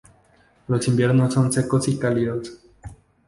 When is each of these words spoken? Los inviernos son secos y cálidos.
Los 0.67 0.87
inviernos 0.87 1.31
son 1.35 1.51
secos 1.53 1.87
y 1.87 1.99
cálidos. 1.99 2.57